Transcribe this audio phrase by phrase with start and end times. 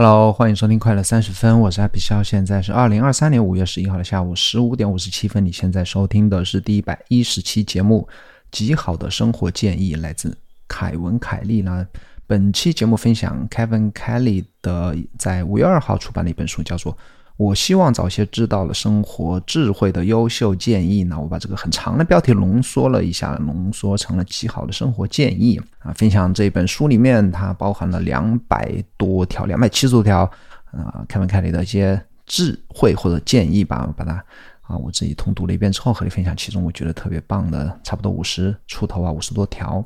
[0.00, 5.44] Hello，欢迎收听快乐三十分，我是 Happy 肖，现在是二零二三年五月十一号的下午十五点五十七分。
[5.44, 8.08] 你现在收听的是第一百一十期节目，
[8.52, 10.38] 极好的生活建议来自
[10.68, 11.84] 凯文凯利呢。
[12.28, 16.96] 本期节目分享 Kevin Kelly 的在五月二号出版的一本书，叫做。
[17.38, 21.16] 我希望早些知道了生活智慧的优秀建议呢。
[21.18, 25.92] 我把这个很长的标题浓缩了一下，浓缩成了极好的生活建议啊。
[25.92, 30.28] 分享这本书里面，它包含了两百多条、两百七十多条
[30.72, 33.88] 啊，开文开里的一些智慧或者建议吧。
[33.96, 34.14] 把它
[34.62, 39.82] 啊，我自己通读了一遍之后和你分享，其中我觉得特别棒的，差不多五十出头啊，五十多条。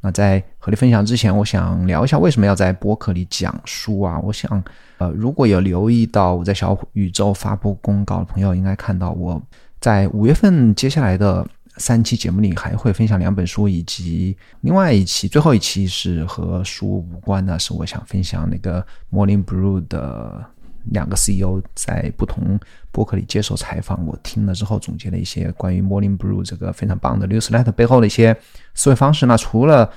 [0.00, 4.20] 那在和你分享之前，我想聊一下为什么要在播客里讲书啊？
[4.20, 4.62] 我想，
[5.02, 9.40] 呃，如果有留意到我在小宇宙发布公告的朋友，应该看到我
[9.80, 20.44] 在五月份接下来的三期节目里还会分享两本书，以及另外一期最后一期是和书无关的，是我想分享那个 Morning Brew 的。
[20.86, 22.58] 两个 CEO 在不同
[22.90, 28.36] 播客里接受采访，我听了之后总结了一些关于 Morning Brew 这个非常棒的 newsletter 背后的一些
[28.74, 29.24] 思维方式。
[29.24, 29.88] 那除了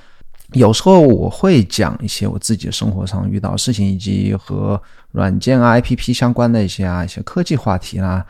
[0.52, 4.80] 有时候我会讲一些我自己生活上遇到事情，以及和
[5.12, 8.24] 软件啊、APP 相关的一些啊一些科技话题啦。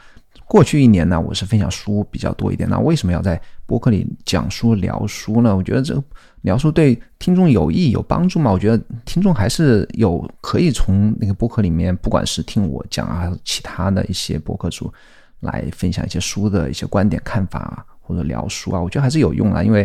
[0.46, 2.68] 过去一年呢，我是分享书比较多一点。
[2.68, 5.56] 那为什么要在播客里讲书聊书呢？
[5.56, 6.02] 我觉得这个。
[6.42, 8.52] 聊书对听众有益有帮助吗？
[8.52, 14.92] 我觉得听众还是有可以从那个播客里面，不管是听我讲啊，还是其他的一些播客主
[15.40, 19.60] 来分享一些书的一些观点看法啊，或者聊书啊，我觉得还是有用啊。
[19.60, 19.84] 因为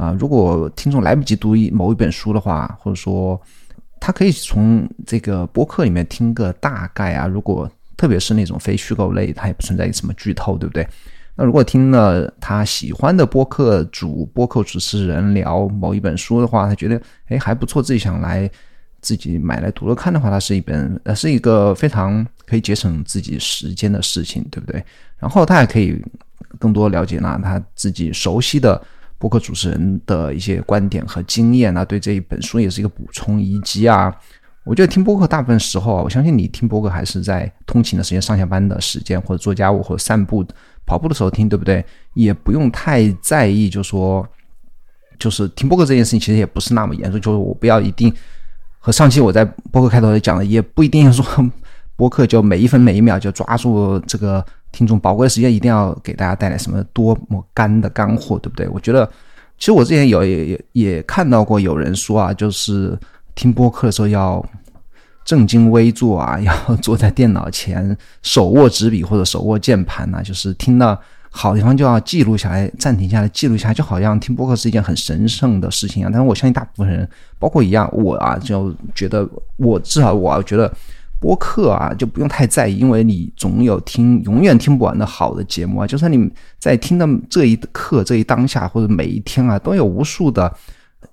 [0.00, 3.38] 啊，如果听众来不及读一某一本书的话，或者说
[4.00, 7.26] 他可以从这个播客里面听个大概啊。
[7.26, 10.88] 如果特别是那种非虚构类，它也不存在什么剧透，对不对？
[11.36, 16.98] 那如果听了他喜欢的播客主播客主持人聊某一本书的话，他觉得
[17.28, 18.50] 哎还不错，自己想来
[19.02, 24.82] 自己买来读了看的话，它是一本呃是一个非常可以节省自己时间的事情，对不对？
[25.18, 26.02] 然后他还可以
[26.58, 28.82] 更多了解呢他自己熟悉的
[29.20, 34.12] 播客主持人的一些观点和经验啊，对这一本书也是一个补充，以及啊，
[34.64, 40.44] 我觉得听播客大部分时候啊，我相信你听播客还是在通勤的时间、上下班的时间，或者做家务或者散步。
[40.86, 41.84] 跑步的时候听，对不对？
[42.14, 44.26] 也不用太在意，就说
[45.20, 47.20] 就是听播客这件事情，其实也不是那么严重。
[47.20, 48.12] 就是我不要一定
[48.80, 51.24] 和上期我在播客开头也讲的，也不一定说
[51.94, 58.68] 播客就每一分每一秒就抓住这个听众宝贵的时间，一定要给大家带来什么多么干的干货，对不对？
[58.68, 59.06] 我觉得，
[59.58, 62.98] 其实我之前有也也也看到过有人说啊，就是
[63.34, 64.44] 听播客的时候要。
[65.22, 70.98] 正襟危坐啊，要坐在电脑前，手握纸笔或者手握键盘呐，就是听到
[71.30, 76.10] 好地方就要记录下来，暂停下来记录下来，就好像听播客是一件很神圣的事情啊。
[76.12, 80.72] 但是我相信大部分人，包括一样我啊，就觉得我至少我觉得
[81.20, 85.86] 播客啊就不用太在意，因为你总有听永远听不完的好的节目啊。
[85.86, 90.52] 就算你在听的这一刻、这一当下或者每一天啊，都有无数的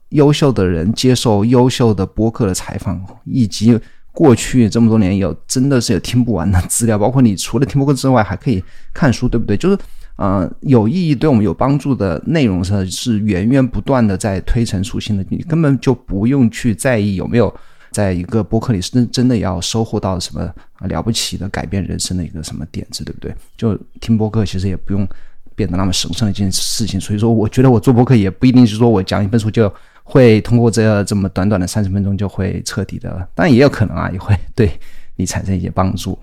[0.09, 3.79] 优秀的人接受优秀的播客的采访，以及。
[4.13, 9.55] 过去这么多年，有真的是有听不完的资料，包括你除了听播客之外，还可以看书，对不对？
[9.55, 9.77] 就是，
[10.15, 17.53] 嗯，有意义、对我们有帮助的内容是是源源不断的在推陈出新的，你根本就不用去在意有没有
[17.91, 23.35] 在一个播客里真真的要收获到什么了不起的改变人生的一个什么点子，对不对？
[23.57, 25.07] 就听播客其实也不用
[25.55, 29.71] 变得那么神圣的一件事情，所以说，我觉得我做播客也不一定是说我讲一本书就。
[30.09, 34.71] 会通过这这么短短的三十分钟就会彻底的，当然也有可能啊，也会对
[35.17, 36.17] 你产生一些帮助。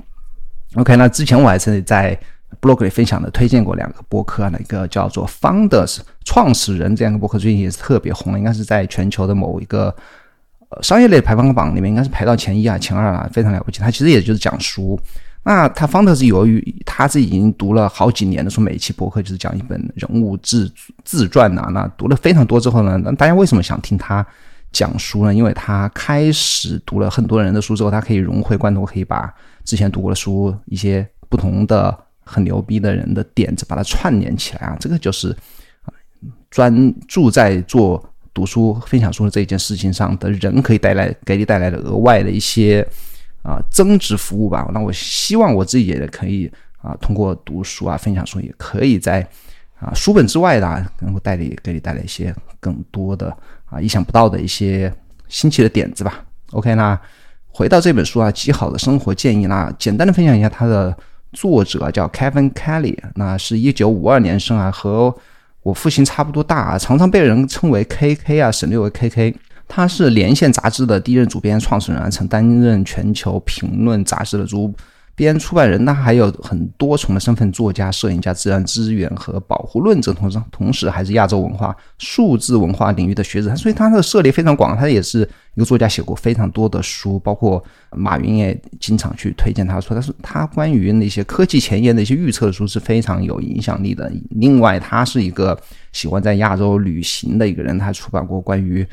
[0.76, 2.19] OK，那之前我还是在
[2.62, 9.94] blog 里分享的，推荐过两个播客，那个叫做 Founders 创始人这样一个播客，最近也是特别红，应该是在全球的某一个
[10.83, 13.81] 商业类排行榜里面应该是排到前一啊、前二啊，非常了不起。
[13.81, 14.99] 它其实也就是讲书。
[15.47, 20.73] 那他方特是由于他是已经读了好几年的，说每一期博客就是讲一本人物自
[21.05, 21.69] 自传呐。
[21.71, 24.27] 那读了非常多之后呢，那大家为什么想听他
[24.73, 25.35] 讲书呢？
[25.35, 29.31] 因为他开始读了很多人的书之后，他可以融会贯通，可以把
[29.65, 31.94] 之前读过的书一些不同的
[32.25, 34.75] 很牛逼的人的点子把它串联起来啊。
[34.81, 35.37] 这个就是，
[36.50, 38.03] 专注在做
[38.34, 42.86] 读书分享书的这一件事情上的人可以带来给你带来的额外的一些。
[43.44, 44.66] 啊，增值服务吧。
[44.72, 46.50] 那我希望我自己也可以
[46.81, 49.20] 啊，通过读书啊，分享书，也可以在
[49.78, 53.36] 啊书本之外的，能够带你给你带来一些更多的
[53.66, 54.90] 啊意想不到的一些
[55.28, 56.25] 新奇的点子吧。
[56.52, 56.98] OK，那
[57.48, 60.96] 回到这本书啊，极好的生活建议那简单的分享一下它的
[61.34, 65.14] 作者叫 Kevin Kelly，那是一九五二年生啊，和
[65.64, 69.34] 我父亲差不多大啊，常常被人称为 KK 啊，省略为 KK。
[69.66, 74.72] 他是连线杂志的第一任主编、创始人，曾担任全球评论杂志的主。
[75.16, 83.55] 编出版人，那还有很多重的身份：作家、摄影家、自然资源和保护论者，同时同时还是亚洲文化、数字文化领域的学者。
[83.55, 85.20] 所以他的涉猎非常广，他也是
[85.55, 87.62] 一个作家，写过非常多的书，包括
[87.93, 94.10] 马云也经常去推荐他说，但是他关于那些科技前沿的一些预测书是非常有影响力的。
[94.31, 95.56] 另外，他是一个
[95.93, 98.84] 喜欢在亚洲旅行的一个人，他出版过关于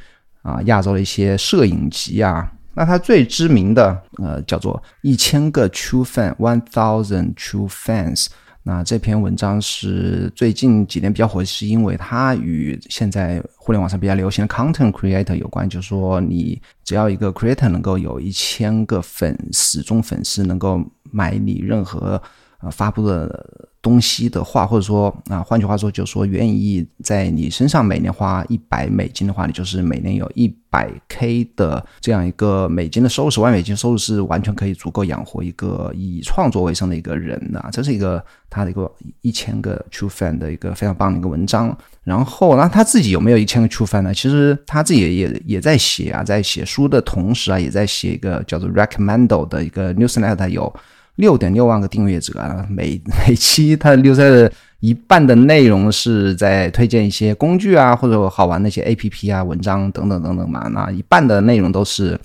[0.43, 2.51] 啊亚洲的一些摄影集啊。
[2.73, 8.27] 那他最知名的，呃，叫做一千个 True Fan，One Thousand True Fans。
[8.63, 15.67] 那这篇文章是最近几年比较火，是因为它与现在互联网上比较流行的 Content Creator 有关。
[15.67, 20.79] 就是说，你只要一个 Creator 能够有一千个粉丝忠粉丝，能够
[21.09, 22.21] 买你任何
[22.61, 23.69] 呃发布的。
[23.83, 37.69] 东西的话，或者说啊，换句话说，就是说，愿意在你身上每年花一百美金的话，你就是每年有一百 K 的这样一个美金的收入，十万美金收入是完全可以足够养活一个以创作为生的一个人的。
[37.71, 38.87] 这是一个他的一个
[39.21, 41.75] 一千个 True Fan 的一个非常棒的一个文章。
[42.03, 44.13] 然后，那他自己有没有一千个 True Fan 呢？
[44.13, 50.71] 其实他自己也也在写啊，在写书的同时啊，也在写一个叫做 Recommendo 的一个 Newsletter 有。
[51.15, 60.67] 六点六万个订阅者啊，每每期他留下的一半的内容是在推荐一些工具啊，或者好玩那些 A P P 啊、文章等等等等嘛。
[60.69, 62.19] 那一半的内容都是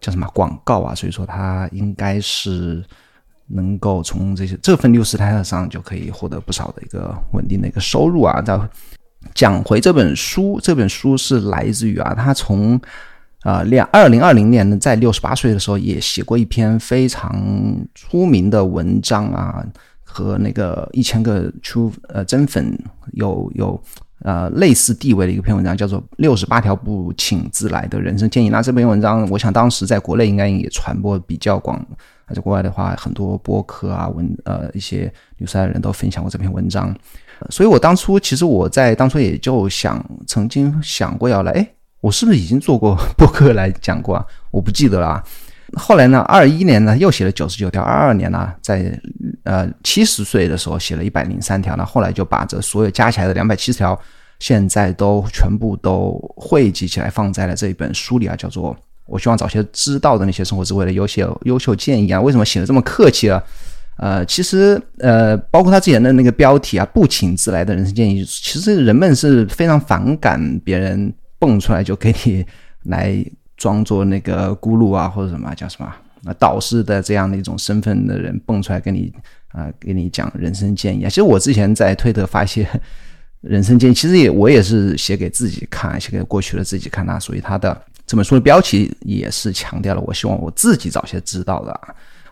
[0.00, 2.82] 叫什么广告啊，所以说他应该是
[3.48, 8.40] 能够从这些这份六十台上就可以获得不少的一个稳定的一个收入啊。
[8.40, 8.58] 再
[9.34, 12.80] 讲回这本书，这本书是来自于啊，他从。
[13.42, 17.34] 啊，两二零二零年呢，在六十八岁的时候，也写过一篇非常
[17.94, 19.64] 出名的文章啊，
[20.04, 22.78] 和那个一千个出呃真粉
[23.12, 23.82] 有有
[24.24, 28.48] 呃类似地位的一篇文章，叫做《六十八条不请自来的人生建议》。
[28.52, 31.82] 那这篇文章，我想当时在国内应该也传播比较广，
[32.34, 36.94] 在国外的话，很多播客啊文呃一些纽赛的人都分享过这篇文章。
[37.48, 41.66] 所以我当初其实我在当初也就想曾经想过要来，哎。
[42.00, 44.24] 我是不是已经做过播客来讲过啊？
[44.50, 45.24] 我不记得了啊。
[45.74, 48.98] 后来呢，二一年呢又写了九十九条，二二年呢在
[49.44, 51.76] 呃七十岁的时候写了一百零三条。
[51.76, 53.96] 那后来就把这所有加起来的两百七十条，
[54.40, 58.76] 现在都全部都汇集起来放在了这一本书里啊，叫做
[59.06, 62.20] 我希望早些知道的那些生活智慧的优秀优秀建议啊。
[62.20, 63.40] 为什么写的这么客气啊？
[63.98, 71.14] 呃，其实呃，包括他之前的那个标题啊，不请自来的人生建议，其实人们是非常反感别人。
[71.40, 72.46] 蹦出来就给你
[72.84, 73.24] 来
[73.56, 75.92] 装作那个咕噜啊，或者什么叫什么
[76.24, 79.12] 啊导师的这样的一种身份的人蹦出来跟你
[79.48, 81.08] 啊给你讲人生建议啊。
[81.08, 82.64] 其实我之前在推特发一些
[83.40, 87.18] 人生建议，其实也我也是写给自己看，写给过去的自己看啊。
[87.18, 87.76] 所以他的
[88.06, 91.80] 这本书的标题也是强调了，我希望我自己早些知道的。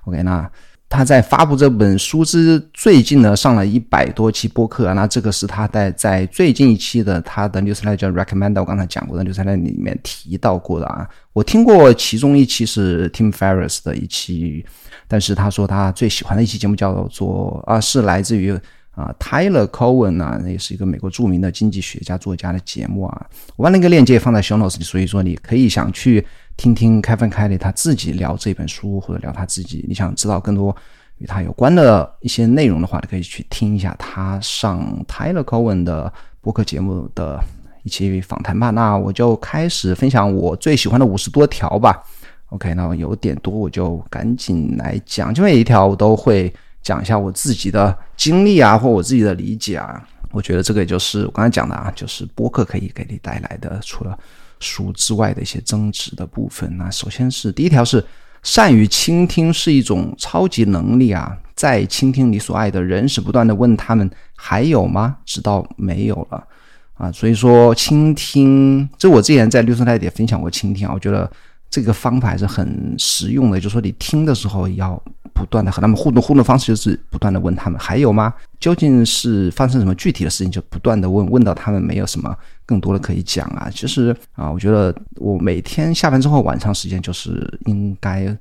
[0.05, 0.49] OK，那。
[0.91, 4.95] 他在发布这本书之最近呢，上了一百多期播客。
[4.95, 11.07] 那这个是他在在最近一期的他的 newsletter 叫 recommend，我刚才讲过的 newsletter 里面提到过的啊。
[11.35, 14.65] 我听过其中一期是 Tim Ferriss 的一期，
[15.07, 18.59] 但是他说他最喜欢的一期节目叫做啊，是来自于
[18.93, 23.27] 啊 Tyler Cowen 啊，那也是一个美国著名的经济学家作家的节目啊。
[23.57, 26.25] 我把那个链接放在 show notes 里，所以说你可以想去。
[26.59, 30.77] 听听 Kevin Kelly 他自己聊这本书，或者聊他自己，你想知道更多
[31.19, 37.41] 与他有关的一些内容的话，你可以去听一下他上 Tyler Cowen 的播客节目的
[37.85, 38.71] 一期访谈吧。
[38.71, 42.03] 那我就开始分享我最喜欢的五十多条吧。
[42.49, 50.05] OK，那有点多，我就赶紧来讲，就每一条我都会讲一下我自己的经历啊，或我自己的理解啊。
[50.33, 54.19] 我觉得这个也就是我刚才讲的啊，就是播客可以给你带来的，除了。
[54.61, 58.05] 书之外的一些增值的部分，那首先是第一条是
[58.43, 65.17] 善于倾听是一种超级能力啊，在倾听你所爱的人时，不断的问他们还有吗？
[65.25, 66.47] 直到没有了
[66.95, 71.31] 啊，所以说倾听，这我之前在绿色台也分享过倾听啊，我觉得
[71.71, 75.03] 这个方法还是很实用的，就是说你听的时候要。
[75.39, 78.35] 不断的和他们互动，互动方式就是不断的问他们还有吗？
[78.59, 80.51] 究竟是发生什么具体的事情？
[80.51, 83.71] 就不断的问，问到他们没有什么更多的可以讲啊。
[83.73, 88.37] 其实啊，我觉得我每天下班之后晚上时间就是应该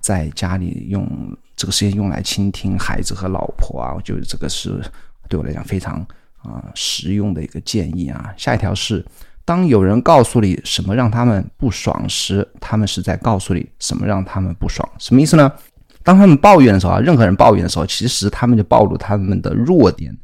[0.00, 1.08] 在家里用
[1.54, 3.94] 这个时间用来倾听孩子和老婆啊。
[3.94, 4.82] 我觉得这个是
[5.28, 6.04] 对我来讲非常
[6.38, 8.34] 啊实用的一个建议啊。
[8.36, 9.06] 下一条是，
[9.44, 14.86] 当有人告诉你什么让他们不爽时，他们是在告诉你什么让他们不爽？
[14.98, 15.52] 什么意思呢？
[16.02, 20.16] 当他们抱怨的时候啊，任何人抱怨的时候，其实他们就暴露他们的弱点。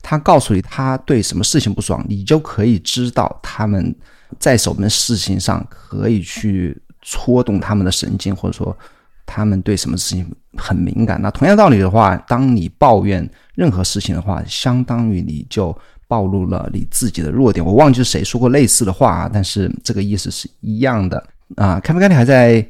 [0.00, 3.94] 他告诉你他对什么事情不爽，你就可以知道他们
[4.38, 8.76] 在什么事情上可以去戳动他们的神经，或者说
[9.24, 11.18] 他们对什么事情很敏感。
[11.22, 15.74] 那同样道理的话，当你抱怨任何事情的话，相当于你就
[16.06, 17.64] 暴露了你自己的弱点。
[17.64, 21.26] 我忘记是谁说过类似的话啊，但是这个意思是一样的
[21.56, 21.80] 啊。
[21.80, 22.64] 开不开你还在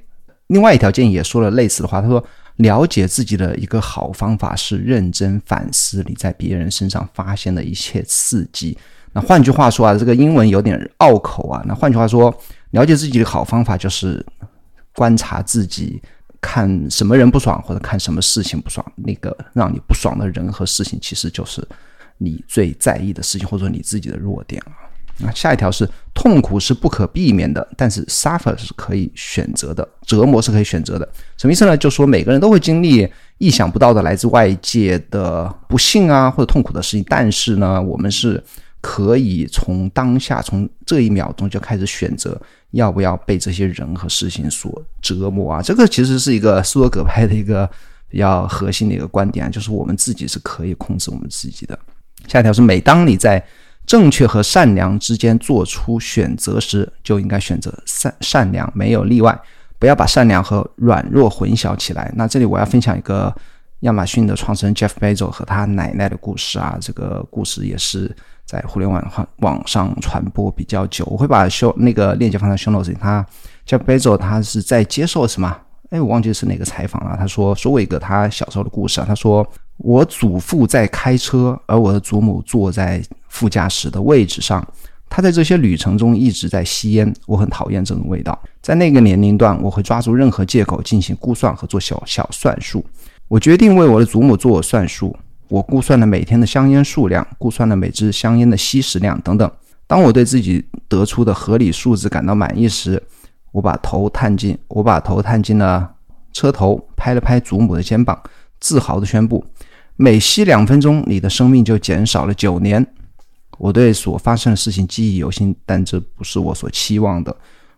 [0.47, 2.25] 另外一条建议也说了类似的话，他说。
[2.57, 8.77] 了解自己的一个好方法是认真反思你在别人身上发现的一切刺激。
[9.13, 11.63] 那换句话说啊，这个英文有点拗口啊。
[11.67, 12.33] 那换句话说，
[12.71, 14.25] 了解自己的好方法就是
[14.95, 16.01] 观察自己，
[16.41, 21.67] 看什么人不爽或者看什么事情不爽，那个让你不爽的人和事情，其实就是
[22.19, 24.87] 你最在意的事情，或者说你自己的弱点啊。
[25.19, 31.09] 那下一条是痛苦是不可避免的，但是 suffer 是可以选择的，折磨是可以选择的。
[31.37, 31.77] 什么意思呢？
[31.77, 38.43] 就说每个人都会经历意想不到的来自外界的不幸啊，或者痛苦的事情，但是呢，我们是
[38.81, 42.41] 可以从当下，从这一秒钟就开始选择
[42.73, 45.63] 要不要被这些人和事情所折磨啊。
[45.63, 47.69] 这个其实是一个斯多葛派的一个
[48.09, 51.79] 比较核心的一个观点，就是我们自己是可以控制我们自己的。
[52.27, 53.45] 下一条是每当你在
[53.87, 59.39] 正确和善良之间做出选择时，就应该选择善善良，没有例外。
[59.79, 62.11] 不要把善良和软弱混淆起来。
[62.17, 63.35] 那这里我要分享一个
[63.81, 66.79] 亚马逊的创始人 Jeff Bezos 和他奶奶的故事啊。
[66.81, 68.11] 这个故事也是
[68.47, 71.05] 在互联网上网上传播比较久。
[71.05, 72.97] 我会把修那个链接放在 show notes 里。
[72.99, 73.27] 他
[73.67, 75.55] Jeff Bezos 他是在接受什么？
[75.91, 77.17] 哎，我忘记是哪个采访了。
[77.19, 79.05] 他说说过一个他小时候的故事啊。
[79.07, 79.47] 他说。
[79.77, 84.67] 我祖父在开车，而我的祖母坐在副驾驶的位置上。
[85.09, 88.37] 他在这些旅程中一直在吸烟，我很讨厌这种味道。
[88.61, 92.85] 在那个年龄段，我会抓住任何借口进行估算和做小小算术。
[93.29, 95.17] 我决定为我的祖母做我算术。
[95.49, 99.49] 我估算了每天的香烟数量，估算了每支香烟的吸食量等等。
[99.87, 103.01] 当我对自己得出的合理数字感到满意时，
[103.53, 105.89] 我把头探进，我把头探进了
[106.33, 108.19] 车头，拍了拍祖母的肩膀，
[108.59, 109.45] 自豪地宣布。
[109.97, 112.85] 每吸两分钟，你的生命就减少了九年。
[113.59, 117.35] 我对所发生的事情记忆犹新，但这不是我所期望的。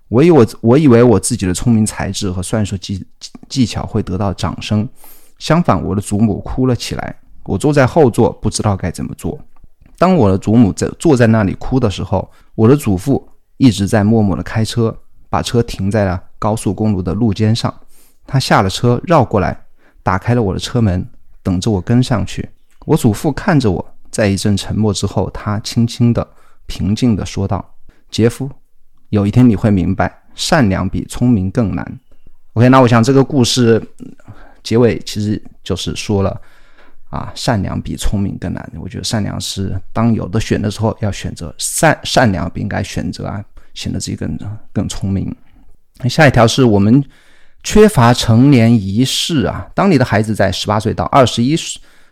[0.08, 3.04] 我以我我以为我自己的聪明才智和算术技
[3.48, 4.88] 技巧会得到掌声，
[5.38, 7.14] 相反，我的祖母哭了起来。
[7.44, 9.38] 我坐在后座，不知道该怎么做。
[9.98, 14.96] 当我的祖母在坐在那里哭的时候，我的祖父一直在默默地开车，
[15.28, 17.72] 把车停在了高速公路的路肩上。
[18.26, 19.66] 他下了车，绕过来，
[20.02, 21.06] 打开了我的车门。
[21.46, 22.48] 等着我跟上去。
[22.86, 26.26] 我祖父看着我，在一阵沉默之后，他轻轻的、
[26.66, 27.64] 平静的说道
[28.10, 28.50] ：“杰夫，
[29.10, 32.00] 有一天你会明白，善良比聪明更难。”
[32.54, 33.80] OK，那我想这个故事
[34.64, 36.40] 结尾其实就是说了
[37.10, 38.72] 啊，善良比聪明更难。
[38.80, 44.36] 我觉得善良是当有的选的时候要选择善善良，不应该选择啊，显得自己更
[44.72, 45.32] 更聪明。
[46.08, 47.04] 下一条是我们。
[47.66, 49.66] 缺乏成年仪式啊！
[49.74, 51.56] 当你的孩子在十八岁到二十一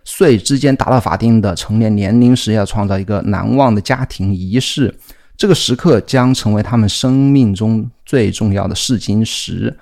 [0.02, 4.92] 岁之间达到法定的成年年龄时，要创造一个难忘的家庭仪式。
[5.36, 9.72] 这个时刻将成为他们生命中最重要的试金石。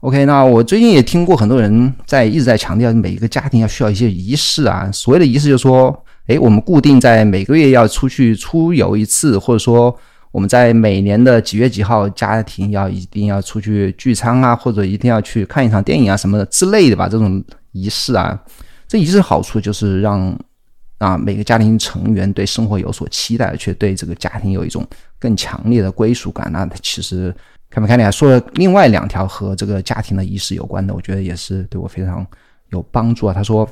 [0.00, 4.90] OK，那我最近也听过很多人在一直在强调，每一个家庭要需要一些仪式啊。
[4.92, 9.98] 所谓的仪式，就是说，诶，我们固定在每个月要出去出游一次，或者说。
[10.34, 17.08] 我们在每年的几月几号，家庭要一定要出去聚餐啊，或者一定要去看一场电影啊，什么的之类的吧。
[17.08, 18.36] 这种仪式啊，
[18.88, 20.36] 这仪式好处就是让
[20.98, 24.84] 啊每个家庭成员对生活有所期待，却对这个家庭有一种
[25.20, 26.50] 更强烈的归属感。
[26.50, 27.32] 那其实
[27.70, 27.96] 看没看？
[27.96, 32.26] 你还说了另外两条和这个家庭的仪式有关的，我觉得也是对我非常
[32.70, 33.32] 有帮助啊。
[33.32, 33.70] 他说，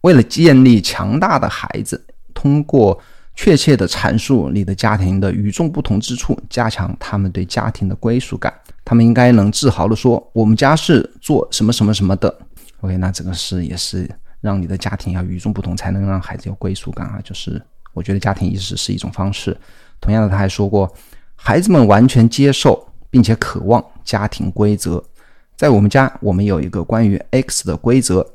[0.00, 2.02] 为了建立强大的孩子，
[2.32, 2.98] 通过。
[3.34, 8.52] 确切的阐述你的家庭的与众不同之处，加强他们对家庭的归属感。
[8.84, 12.38] 他们应该能自豪地说：“我们家是做什么什么什么的。
[12.80, 14.10] ”OK，那这个是也是
[14.40, 17.20] 让你的家庭要与众不同，才能让孩子有归属感啊。
[17.24, 17.62] 就是
[17.94, 19.56] 我觉得家庭意识是一种方式。
[20.00, 20.92] 同样的，他还说过，
[21.34, 25.02] 孩子们完全接受并且渴望家庭规则。
[25.56, 28.26] 在我们家，我们有一个关于 X 的规则，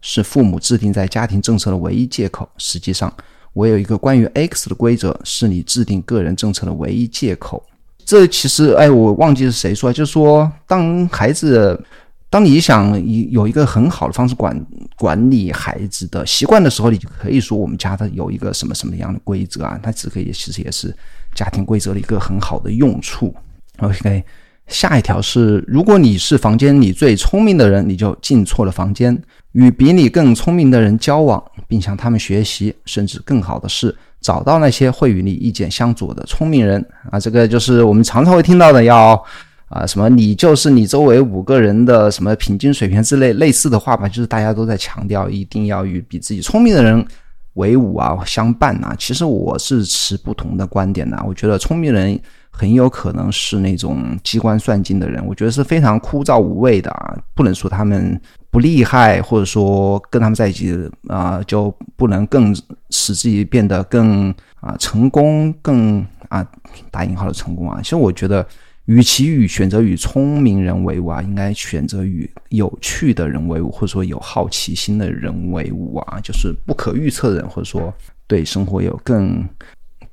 [0.00, 2.48] 是父母制定在家庭政策的唯一借口。
[2.56, 3.12] 实际上。
[3.54, 7.64] 我有一个关于 X 的规则，是你制定个人政策的唯一借口。
[8.04, 11.82] 这其实，哎，我忘记是谁说，就是说，当孩子，
[12.28, 12.92] 当你想
[13.30, 14.66] 有一个很好的方式管
[14.98, 20.94] 管理孩子的习惯的时候，你就可以说我们家的有一个什么什么样的规则啊，它只可以其实也是
[21.34, 23.34] 家庭规则的一个很好的用处。
[23.78, 24.22] OK，
[24.66, 29.20] 下一条是，如果你是房间里最聪明的人，你就进错了房间。
[29.52, 37.20] 与比你更聪明的人交往，并向他们学习，甚至更好的是找到那些会与你意见相左的聪明人啊！
[37.20, 39.22] 这个就是我们常常会听到的，要
[39.68, 47.06] 啊什么你就是你周围五个人的什么平均水平之类类似的话吧，就是大家都在强调一定要与比自己聪明的人
[47.52, 48.96] 为伍啊相伴啊。
[48.98, 52.18] 其实我是持不同的观点的，我觉得聪明人。
[52.56, 57.18] 很有可能是那种机关算尽的人，我觉得是非常枯燥无味的啊！
[57.34, 58.18] 不能说他们
[58.48, 60.72] 不厉害，或者说跟他们在一起
[61.08, 62.54] 啊就不能更
[62.90, 66.46] 使自己变得更啊成功，更啊
[66.92, 67.80] 打引号的成功啊！
[67.82, 68.46] 其实我觉得，
[68.84, 77.92] 与其与选择与聪明人为伍啊，应该选择与有趣的人为伍，或者说有好奇心的人为伍啊，就是不可预测的人，或者说
[78.28, 79.44] 对生活有更。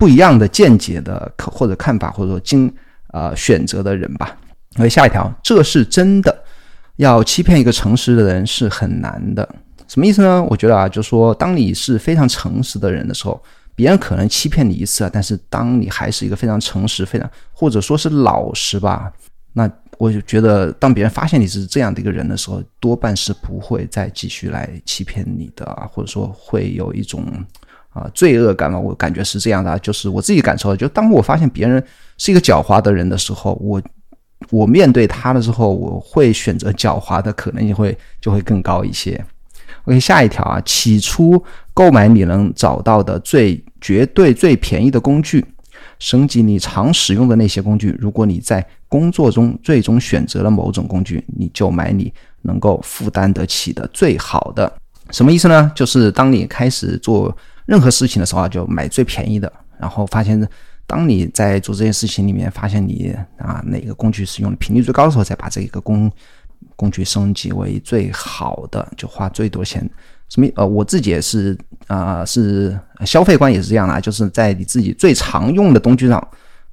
[0.01, 2.73] 不一样的见解的可或者看法，或者说经
[3.13, 4.35] 呃选择的人吧。
[4.77, 6.43] OK，下一条，这是真的。
[6.95, 9.47] 要欺骗一个诚实的人是很难的。
[9.87, 10.43] 什么意思呢？
[10.49, 13.39] 我觉得啊，就是说当你是非常诚实的人的时候，
[13.75, 19.13] 别人可能欺骗你一次啊，但是当你还是一个非常诚实、非常或者说是老实吧，
[19.53, 27.23] 那我就觉得，当别人发现你是这样的一个人的时候，多半是不会再继续来欺骗你的，或者说会有一种。
[27.93, 31.83] 啊，罪恶感嘛，我感觉是这样的，就是我自己感受，就当我发现别人
[32.17, 33.81] 是一个狡猾的人的时候，我
[34.49, 39.21] 我面对他的时候，我会选择狡猾的可能性会就会更高一些。
[39.83, 41.43] OK，下一条啊，起初
[41.73, 45.45] 购买你能找到的最绝对最便宜的工具，
[45.99, 47.93] 升级你常使用的那些工具。
[47.99, 54.71] 如果你在工作中最终选择了某种工具，你就买你能够负担得起的最好的。
[55.09, 55.69] 什么意思呢？
[55.75, 57.35] 就是当你开始做。
[57.65, 59.51] 任何事情的时候啊，就买最便宜的。
[59.79, 60.47] 然后发现，
[60.85, 66.11] 当你在做这件事情里面，发现你啊哪个工具使用的频率最高的时候，再把这个工
[66.75, 69.89] 工具升级为最好的，就花最多钱。
[70.29, 70.47] 什么？
[70.55, 76.25] 呃，我自己也是啊，是消费观也是这样的，就是在你自己最常用的工具上，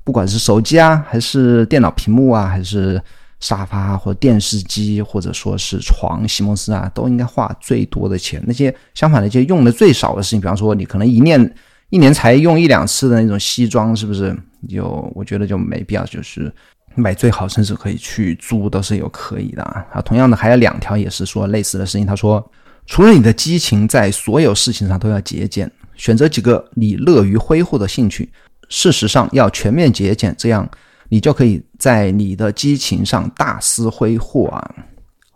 [0.04, 3.00] 不管是手机啊，还是电脑屏幕啊，还是。
[3.40, 8.43] 沙发或者电视机，或者说是床、席梦思啊，都应该花最多的钱。
[8.47, 11.54] 那些相反的，一些用的最少的事情，比方说你可能一年
[11.91, 14.36] 一年才用一两次的那种西装，是不是？
[14.69, 14.84] 就
[15.15, 16.52] 我觉得就没必要，就是
[16.97, 20.02] 买最好，甚至可以去租都是有可以的啊。
[20.04, 22.04] 同样的，还有两条也是说类似的事情。
[22.04, 22.45] 他说，
[22.86, 28.28] 除了你的激情，在所有事情上都要节俭，选择几个你乐于挥霍的兴趣。
[28.69, 30.69] 事实上，要全面节俭，这样。
[31.08, 34.75] 你就可以在你的激情上大肆挥霍啊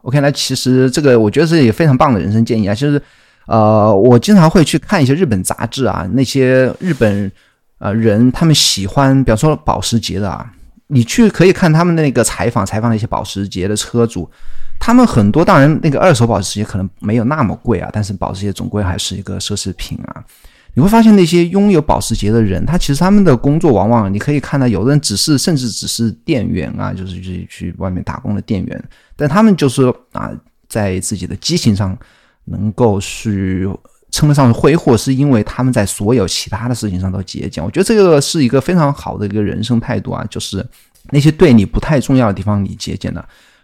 [0.02, 2.74] ！OK，那其实这个我觉得是一个非常棒的人生建议啊。
[2.74, 3.00] 其实，
[3.46, 7.30] 呃，我经常会去看一些日本杂志啊，那些日本
[7.78, 10.52] 呃人他们喜欢，比方说保时捷的啊，
[10.88, 14.30] 你去可以看他们那个采访，采访那些保时捷的车主，
[14.78, 20.22] 他们很多当然那个二手保时捷可能没有那么贵啊，但是保时捷总归还是一个奢侈品啊。
[20.74, 29.82] 你会发现那些拥有保时捷的人，他其实他们的工作往往你可以看到，有的人只是甚至只是店员啊，就是去去外面打工的店员，但他们就是
[30.12, 30.30] 啊，
[30.68, 31.94] 在自己的激情上
[32.46, 33.68] 能够去
[34.11, 37.62] 称得上是挥霍，是因为他们在所有其他的事情上都节俭。
[37.62, 40.66] 我觉得这个是一个非常好的一个人生态度啊，就是
[41.11, 43.22] 那些对你不太重要的地方你节俭了，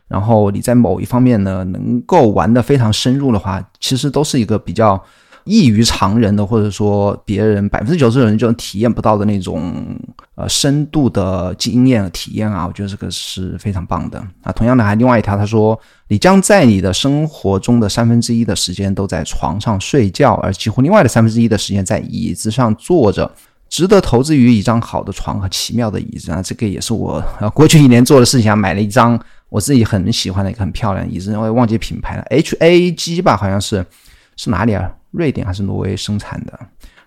[0.09, 5.03] 然后你在某一方面呢能够玩得非常深入的话，其实都是一个比较。
[5.49, 9.99] 异于常人的，或者说别人百分之九十的人就体验不到的那种
[10.35, 14.53] 呃深度的经验体验啊，我觉得这个是非常棒的啊。
[14.53, 23.31] 同样的，还另外一条，他说你将在你的生活中的三分之一的时间都在床上睡觉，而几乎另外的三分之一的时间在椅子上坐着，
[23.71, 26.43] 值得投资于一张好的床和奇妙的椅子啊。
[26.43, 33.85] 这个也是我呃过去一年做的事情啊，买了一张我自己很喜欢的一个很漂亮椅子，我也忘记品牌了，H A G 吧，好像是
[34.37, 34.91] 是哪里啊？
[35.11, 36.59] 瑞典还是挪威生产的？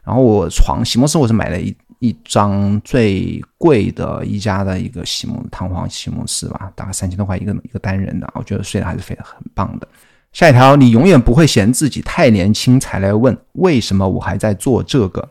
[0.04, 9.88] 然后我床席梦思，我是买了一一张最贵的一家的一个席梦弹簧席梦思吧，大概三千多块一个一个单人的，我觉得睡得还是非常很棒的。
[10.34, 15.28] 下一条，你永远不会嫌自己太年轻才来问为什么我还在做这个。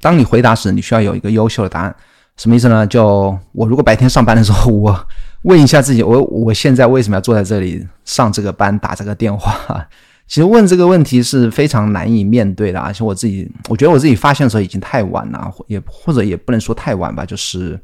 [0.00, 1.96] 当你回答时，你需要有一个优秀的答案。
[2.36, 2.86] 什么意思呢？
[2.86, 5.06] 就我如果白天上班的时候，我
[5.42, 9.88] 问一下自己，我我现在为什么要坐在这里上这个班打这个电话？
[10.26, 17.78] 其实问这个问题是非常难以面对的，而且我自己，我觉得我自己发现的时候已经太晚了，也或者也不能说太晚吧，就是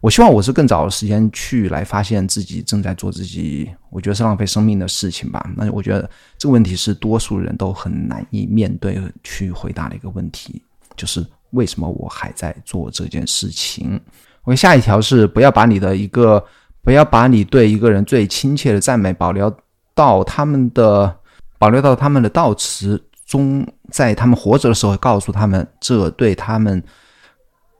[0.00, 5.44] 我希望我是更早的时间去来发现自己正在做自己，我觉得是浪费生命的事情吧。
[5.56, 10.62] 那我觉得这个问题是多数人都很难以面对去回答的一个问题，
[10.96, 14.00] 就是为什么我还在做这件事情？
[14.44, 16.44] 我下一条是不要把你的一个。
[16.84, 19.56] 不要把你对一个人最亲切的赞美保留
[19.94, 21.16] 到他们的
[21.62, 26.82] 保留到他们的悼词中，在他们活着的时候告诉他们，这对他们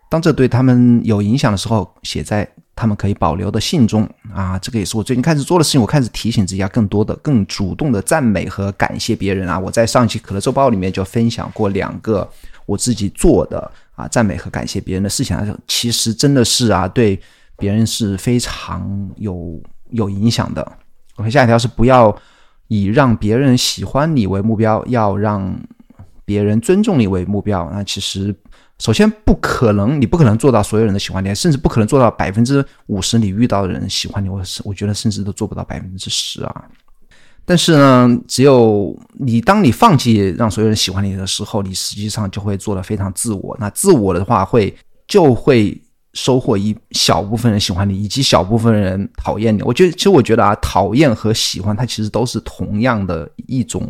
[0.09, 4.57] 当这对他们有影响的时候，写在他们可以保留的信中啊。
[4.61, 5.81] 这个也是我最近开始做的事情。
[5.81, 9.59] 我开始提醒自己要更多的、更主动的赞美和感谢别人啊。
[9.59, 12.31] 我在上期可乐周报里面就分享过两个
[12.67, 17.21] 我自己做的啊赞美和感谢别人的事情，其实真的是啊对。
[17.59, 20.73] 别人是非常有有影响的。
[21.17, 22.17] OK，下一条是不要
[22.69, 25.55] 以让别人喜欢你为目标，要让
[26.25, 27.71] 别人尊重你为目标。
[27.73, 28.35] 那其实
[28.79, 34.29] 首先不可能，你不可能做到所有人都喜欢你，甚至不可能做到百分之五十你遇到的人喜欢你。
[34.29, 36.65] 我是我觉得甚至都做不到百分之十啊。
[37.45, 43.57] 但是呢，只有你当你放弃让所有人喜欢你的时候，你实际上就会做的非常自我。
[43.59, 44.73] 那自我的话会
[45.09, 45.82] 就会。
[46.15, 49.63] 收获一小部分人喜欢你，以及小部分人讨厌你。
[49.63, 53.89] 我觉得，其实我觉得啊，讨厌和喜欢，它其实都是同样的一种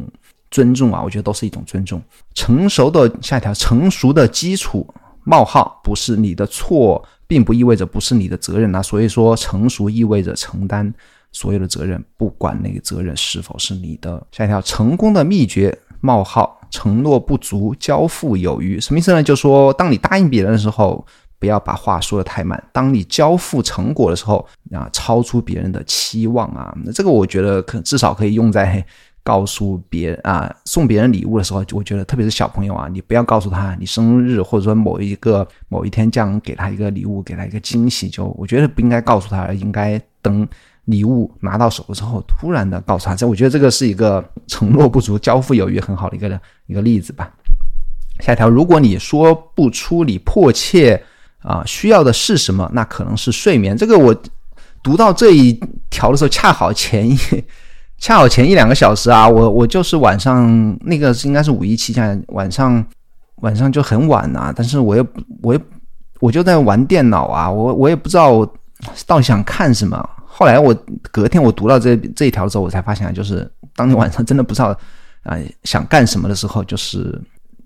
[0.50, 1.02] 尊重啊。
[1.02, 2.00] 我觉得都是一种尊重。
[2.32, 4.87] 成熟的下一条，成熟的基础
[5.24, 8.80] 冒号不是你的错，并不意味着不是你的责任啊。
[8.80, 10.94] 所以说，成熟意味着承担
[11.32, 14.24] 所有的责任，不管那个责任是否是你的。
[14.30, 18.80] 下一条，成功的秘诀冒号承诺不足，交付有余。
[18.80, 19.20] 什么意思呢？
[19.20, 21.04] 就说当你答应别人的时候。
[21.42, 22.62] 不要把话说的太满。
[22.72, 28.87] 当你交付成果的时候啊，超出别人的期望啊，那这个我觉得可至少可以用在
[29.24, 31.64] 告诉别啊，送别人礼物的时候。
[31.72, 38.09] 我觉得特别是小朋友啊，你不要告诉他你生日或者说某一个某一天这样给他一个礼物，给他一个惊喜。
[38.09, 40.46] 就我觉得不应该告诉他，应该等
[40.85, 43.16] 礼物拿到手之后，突然的告诉他。
[43.16, 47.28] 这我觉得这个是一个承诺不足，交付有余很好的一个一个例子吧。
[48.20, 51.02] 下一条，如果你说不出你迫切。
[51.42, 52.70] 啊，需要的是什么？
[52.72, 53.76] 那可能是睡眠。
[53.76, 54.16] 这个我
[54.83, 55.52] 读到这一
[55.90, 57.16] 条的时候，恰好前一
[57.98, 62.85] 恰好前一两个小时啊，我我就是晚上那个是应该是五一期间晚上
[63.37, 65.07] 晚上就很晚啊，但是我又
[65.42, 65.61] 我又
[66.20, 68.44] 我就在玩电脑啊，我我也不知道
[69.07, 70.09] 到底想看什么。
[70.24, 70.74] 后来我
[71.11, 74.76] 隔天我读到这这一条之后，我才发现，就是当你晚上真的不知道
[75.24, 77.20] 啊想干什么的时候，就是。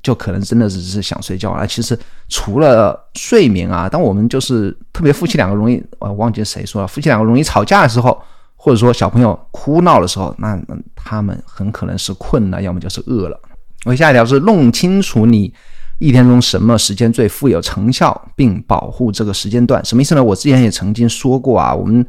[0.06, 1.66] 就可能真的只是想睡觉啊！
[1.66, 8.16] 其实除了睡眠啊，当我们就是特别夫妻两个容易，我忘记谁说了，夫妻两个容易吵架的时候，
[8.54, 10.56] 或者说小朋友哭闹的时候，那
[10.94, 13.36] 他们很可能是困了，要么就是饿了。
[13.84, 15.52] 我下一条是弄清楚你
[15.98, 19.84] 一天中什么时间最富有成效，并保护这个时间段。
[19.84, 20.22] 什么意思呢？
[20.22, 22.06] 我之前也曾经说过啊，我们。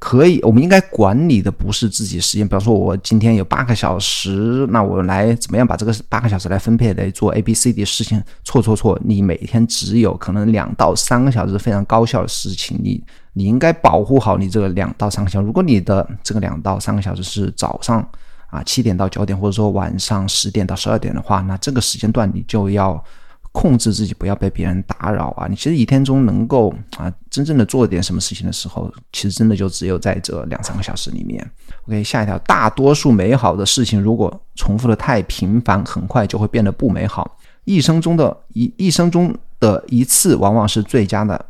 [0.00, 2.48] 可以，我们应该管理的不是自己时间。
[2.48, 8.22] 比方说，我今天有八个小时，那我来怎么样把这个八个小时来分配来做 A、B、C、D 事情？
[8.42, 8.98] 错错错！
[9.04, 15.46] 你每天只有可能两到三个小时非常高效的事情，你你应该保护好你这个两到三个小时。
[15.46, 18.00] 如果你的这个两到三个小时是早上
[18.48, 23.04] 啊七点到九点，或者说晚上十点到十二点的话，那这个时间段你就要。
[23.52, 25.48] 控制自己不要被别人打扰啊！
[25.48, 31.44] 你其实一天中能够啊真正的做点什么事情的时候，其实真的就只有在这两三个小时里面。
[31.88, 37.38] OK，下一条，大多数美好的事情如果重复的太频繁，很快就会变得不美好。
[37.64, 41.44] 一生中的一一生中的一次，往往是最佳的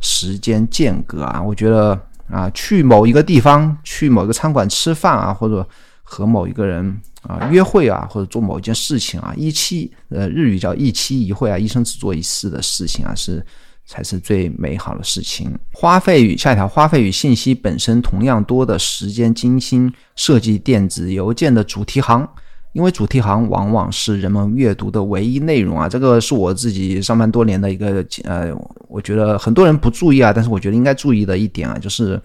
[0.00, 1.42] 时间间隔啊！
[1.42, 1.98] 我觉得
[2.30, 5.66] 啊，去某一个地方，去某一个餐馆吃饭啊，或者
[6.02, 7.00] 和某一个人。
[7.28, 13.44] 啊，约会啊，或者做某一件事情啊，一期呃，日语叫一期一会啊，一生只做一次的事情啊，是
[13.84, 15.54] 才是最美好的事情。
[15.72, 22.26] 花费与下一条，花费与信息本身同样多的时间，精心设计电子邮件的主题行，
[22.72, 25.86] 因为主题行往往是人们阅读的唯一内容啊。
[25.86, 28.50] 这个是我自己上班多年的一个呃，
[28.88, 32.18] 我觉得很多人不注意啊，但是我觉得应该注意的一点啊，就是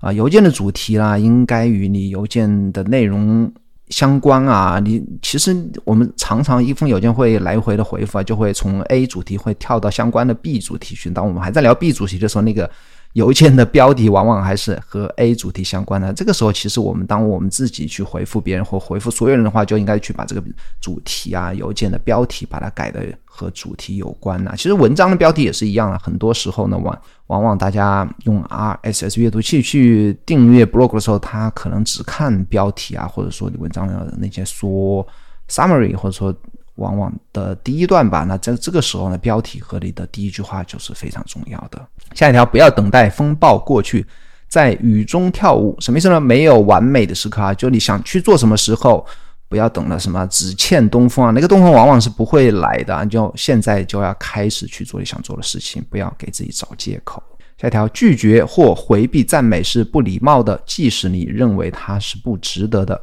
[0.00, 3.50] 啊，邮件的主题啦，应该与你邮件的内容。
[3.94, 11.08] 相关啊，你其实我们常常一封邮件会来回的回复啊，就会从 A 主题会跳到相关的 B 主题去。
[11.10, 12.68] 当我们还在聊 B 主题的时候，那个。
[13.14, 16.12] 邮件的标题往往还是和 A 主题相关的。
[16.12, 20.42] 这个时候，其实我们当我们自己去回复别人或回复所有人的话，就应该去把这个
[20.80, 24.52] 主题啊、邮件的标题把它改的和主题有关呐。
[24.56, 25.98] 其实文章的标题也是一样的。
[25.98, 35.06] 很多时候呢，往往往大家用 RSS 阅读器去订阅 blog 的时候，他可能只看标题啊，或者说你文章的那些说
[35.48, 36.34] summary，或者说。
[36.76, 41.80] 往往的第一段吧，那在这个时候呢，标题和你的第一句话就是非常重要的。
[42.14, 44.04] 下一条，不要等待风暴过去，
[44.48, 46.20] 在雨中跳舞，什么意思呢？
[46.20, 49.06] 没有完美的时刻啊，就你想去做什么时候，
[49.48, 57.22] 不要等了什么只欠东风啊，那个东风往往是不会来的，你就现在就要开始去做你想做的事情，不要给自己找借口。
[57.56, 63.00] 下一条，拒绝或回避赞美是不礼貌的，即使你认为它是不值得的，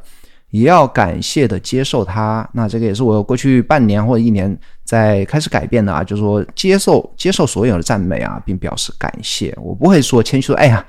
[0.52, 2.48] 也要感谢的接受它。
[2.52, 9.52] 那这个也是我过去半年或者一年在开始改变的啊，就是说接受接受所有的赞美啊，并表示感谢。
[9.60, 10.86] 我不会说谦虚说，哎呀。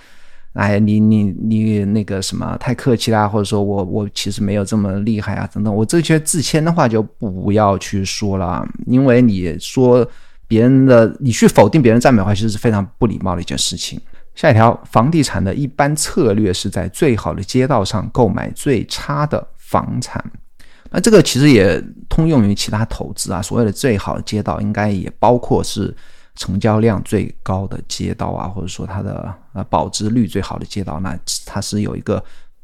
[0.53, 10.07] 哎，你你你那个什么太客气啦，或者说我我其实没有这么厉害啊，等等，我这些自谦的话就不要去说了，因为你说
[10.47, 13.99] 别人的，你去否定别人赞美的话，其实是非常不礼貌的一件事情。
[14.35, 20.23] 下一条，房地产的一般策略是在最好的街道上购买最差的房产，
[20.91, 25.95] 那这个其实也通用于其他投资啊，所谓的最好的街道，应该也包括是。
[26.35, 32.23] 成交量最高的街道啊，或者说它的呃保值率最好的街道，那它是有一个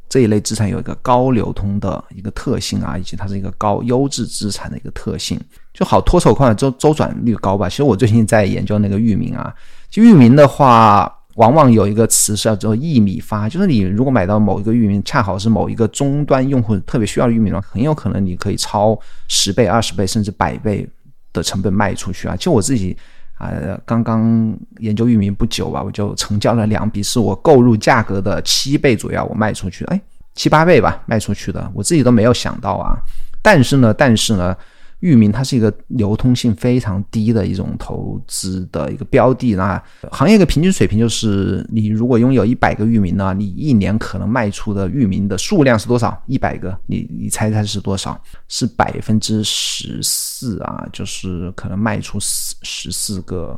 [0.10, 5.40] 这一类资产有一个高流通的一个特性啊，以及它是一个高优质资产的一个特性，
[5.72, 7.70] 就好脱手快，周周转率高吧。
[7.70, 9.54] 其实我最近在研究那个域名啊，
[9.88, 19.00] 就域名的话，往往有一个词是叫做一米发，就是你如果买到某一个域名，恰好是某一个终端用户特别需要的域名的话，很有可能你可以超
[19.30, 20.86] 十倍、二十倍甚至百倍
[21.32, 22.36] 的成本卖出去啊。
[22.36, 22.96] 就我自己。
[23.40, 23.50] 啊，
[23.86, 30.02] 刚刚研究域名不久吧，我就成交了两笔，是我购入价格的七倍左右，我卖出去，哎，
[30.36, 32.98] 七八倍吧，卖出去的，我自己都没有想到啊。
[33.42, 34.54] 但是呢，但是呢。
[35.00, 39.82] 域名它是一个流通性非常低的一种投资的一个标的，那
[40.12, 46.22] 行业的平均水平就是，你如果拥有一百个域名呢，你一年可能卖出的域名的数量是多少？
[46.26, 48.22] 一百个，你你猜猜是多少？
[48.50, 53.58] 是百分之十四啊，就是可能卖出十十四个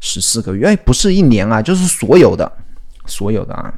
[0.00, 2.50] 十四个月，哎，不是一年啊，就是所有的
[3.04, 3.74] 所有的啊，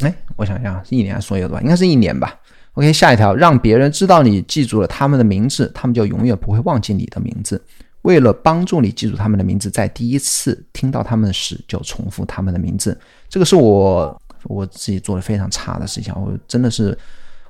[0.00, 1.60] 哎，我想想，是一年所有的吧？
[1.60, 2.34] 应该是一年吧。
[2.74, 7.62] OK，下一条，让别人知道你记住了他们的名字，他们就永远不会忘记你的名字。
[8.00, 12.98] 为了帮助你记住他们的名字，在第一次听到他们时就重复他们的名字。
[13.28, 16.12] 这个是我我自己做的非常差的事情。
[16.16, 16.98] 我真的是，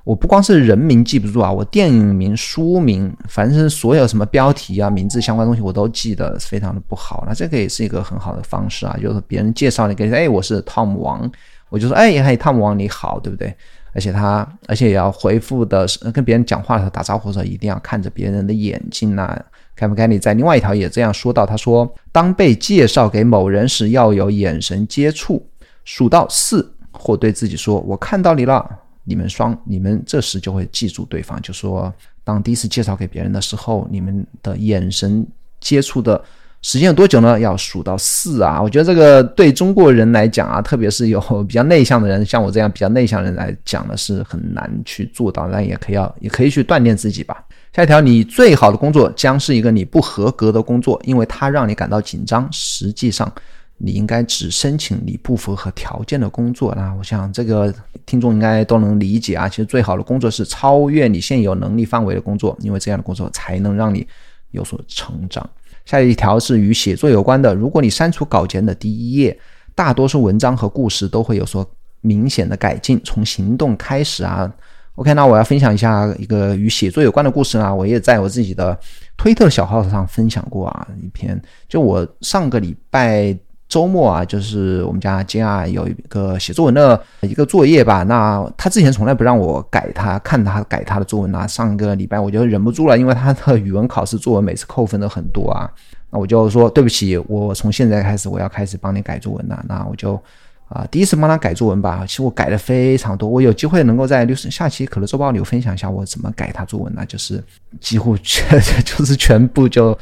[0.03, 7.23] 我不光是人名记不住啊，我电影名、书名，反正是所有什么标题啊、名字相关东西，我都记得非常的不好。
[7.25, 11.31] 那这个也是一个很好的方式啊，就是别人介绍你，给哎，我是汤姆王，
[11.69, 13.55] 我就说哎，嘿，汤姆王你好，对不对？
[13.93, 19.39] 而且他，而且也要回复的跟别人讲话的时候打招呼的时候，一定要看着别人的眼睛呐。
[19.75, 25.45] 凯文·凯利在另外一条也这样说到，他说：“当被介绍给某人时，要有眼神接触，
[25.85, 28.67] 数到四，或对自己说‘我看到你了’。
[29.03, 31.41] 你们双，你们这时就会记住对方。
[31.41, 35.25] 就说，当第一次介绍给别人的时候，你们的眼神
[35.59, 36.23] 接触的。”
[36.63, 37.37] 时间有多久呢？
[37.37, 38.59] 要数到四啊！
[38.61, 45.49] 我觉得这个对中国人来讲啊，特别是有 比较内向的人，像我这样比较内向的人来讲呢，是很难去做到。
[45.51, 47.43] 但也可以要，也可以去锻炼自己吧。
[47.73, 52.47] 下一条，你最好的工作将是一个你不合格的工作，因为它让你感到紧张。
[52.49, 53.29] 实际上，
[53.77, 56.73] 你应该只申请你不符合条件的工作。
[56.77, 57.73] 那我想这个
[58.05, 59.49] 听众应该都能理解啊。
[59.49, 64.07] 其实最好的工作是超越你现有能力范围的工作，因为这样的工作才能让你
[64.51, 65.45] 有所成长。
[65.85, 67.53] 下一条是与写作有关的。
[67.53, 69.37] 如果你删除稿件的第一页，
[69.75, 71.65] 大多数文章和故事都会有所
[72.01, 72.99] 明显的改进。
[73.03, 74.51] 从行动开始啊。
[74.95, 77.73] OK，那我要分享一下一个与写作有关的故事啊。
[77.73, 78.77] 我也在我自己的
[79.17, 81.41] 推特小号上分享过啊一篇。
[81.67, 83.37] 就我上个礼拜。
[83.73, 88.03] 周末啊，就是我们家金啊有一个写作文的一个作业吧。
[88.03, 91.47] 那他之前从来不让我改他看他改他的作文啊。
[91.47, 95.67] 上个礼拜我就忍不住了，因为他的语文考试作文每次扣分都很多啊。
[96.11, 99.65] 那我就说对不起，我从现在开始我要开始帮你改作文了。
[99.67, 100.21] 那我就
[100.69, 102.03] 啊第一次帮他改作文吧。
[102.07, 107.03] 其实我改的非常多，我有机会能够在六十下期可乐周报里分享一下我怎么改他作文呢？
[107.07, 107.43] 就是
[107.81, 109.97] 几乎全就是 全部就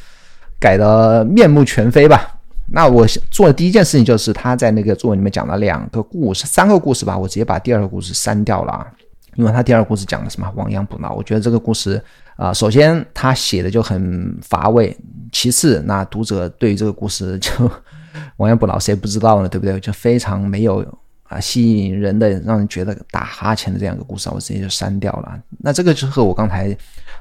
[0.60, 2.36] 改的面目全非吧。
[2.74, 8.88] 那我做的第一件事情就是他在那个作文里面讲了两个故事，三个故事吧，我直接把第二个故事删掉了啊，
[9.36, 12.02] 因为他第二个故事讲的什么亡羊补牢，我觉得这个故事
[12.38, 14.96] 啊，首先他写的就很乏味，
[15.34, 17.52] 其次那读者对于这个故事就
[18.38, 19.78] 亡羊补牢谁也不知道呢，对不对？
[19.82, 20.82] 就非常没有
[21.24, 25.38] 啊吸引人的，让人觉得打哈欠的这样一个故事，我直接就删掉了。
[25.60, 26.74] 那这个就和我刚才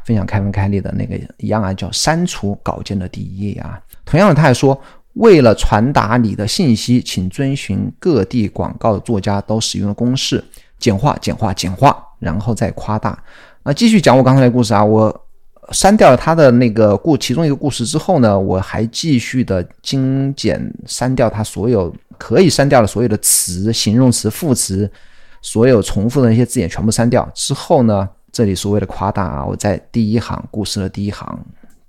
[0.04, 3.80] 分享开门开利的那个一样啊，叫删除稿件的第一页啊。
[4.04, 4.80] 同样的，他还说。
[5.14, 10.42] 为了传达你的信息，请遵循各地广告作家都使用的公式：
[10.78, 13.20] 简化、简化、简化，然后再夸大。
[13.64, 15.24] 那继续讲我刚才的故事啊，我
[15.72, 24.90] 删掉了他的那个故其中一个故事之后呢，我还继续的精简删掉他所有可以删掉的所有的词、形容词、副词，
[25.42, 31.38] 所有重复的那些字眼全部删掉之后呢，这里所谓的夸大啊，我在第一行故事的第一行。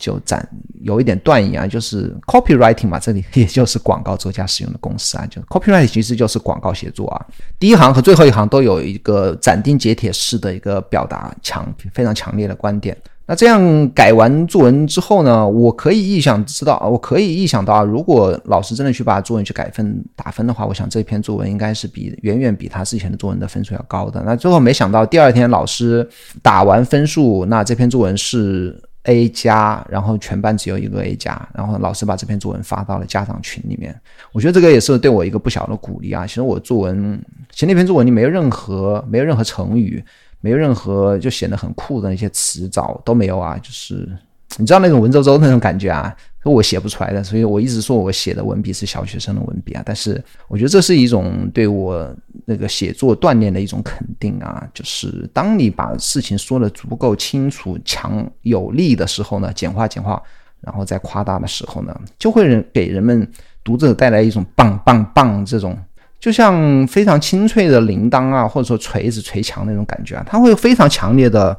[0.02, 0.46] 就展
[0.82, 7.26] 有一点断言啊，就是 copywriting 嘛，这里 也就是广告作家使用的公式啊，就 copywriting 其实就是广告写作啊。
[7.60, 12.98] 第一行和最后一行都有一个斩钉截铁式的一个表达强非常强烈的观点。
[13.28, 24.22] 那这样改完作文之后呢，我可以臆想知道，我可以臆想到啊，如果老师真的去把作文去改分打分的话，我想这篇作文应该是比远远比他之前的作文的分数要高的。
[24.26, 26.06] 那最后没想到第二天老师
[26.42, 34.00] 打完分数，那这篇作文是 A 加，然后全班只有一个 A 加，然后老师把这篇作文发到了家长群里面。
[34.32, 36.26] 我觉得这个也是对我一个不小的鼓励啊。
[36.28, 40.04] 其实我作文，其实那篇作文你没有任何没有任何成语。
[40.44, 44.10] 没有任何就显得很酷的那些词藻都没有啊，就是
[44.58, 46.12] 你知道那种文绉绉那种感觉啊，
[46.50, 49.84] 我写不出来的，所以我一直说我写的文笔是小学生的文笔啊。
[49.86, 52.10] 但是我觉得这是一种对我
[52.46, 60.22] 那个写作锻炼的一种肯定啊，就是当你把事情说的足够清楚、强有力的时候呢，简化简化，
[60.62, 63.30] 然后再夸大的时候呢，就会人给人们
[63.64, 65.78] 读者带来一种棒棒棒这种。
[66.20, 71.58] 就像非常清脆的铃铛啊，或者说锤子锤墙那种感觉啊，他会非常强烈的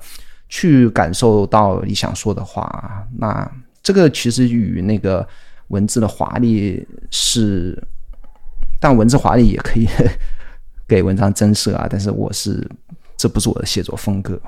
[0.49, 3.05] 去感受到你想说的话。
[3.19, 3.51] 那
[3.83, 5.27] 这个其实与那个
[5.69, 7.77] 文字的华丽是，
[8.81, 9.89] 但文字华丽也可以
[10.87, 11.87] 给文章增色啊。
[11.91, 12.67] 但是我是，
[13.17, 14.41] 这不是我的写作风格。